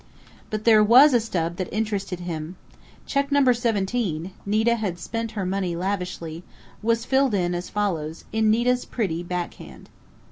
_But 0.49 0.65
there 0.65 0.83
was 0.83 1.13
a 1.13 1.19
stub 1.19 1.57
that 1.57 1.71
interested 1.71 2.21
him. 2.21 2.55
Check 3.05 3.31
No. 3.31 3.51
17 3.53 4.31
Nita 4.47 4.73
had 4.77 4.97
spent 4.97 5.33
her 5.33 5.45
money 5.45 5.75
lavishly 5.75 6.43
was 6.81 7.05
filled 7.05 7.35
in 7.35 7.53
as 7.53 7.69
follows, 7.69 8.25
in 8.33 8.49
Nita's 8.49 8.83
pretty 8.83 9.21
backhand: 9.21 9.89
No. 9.95 10.17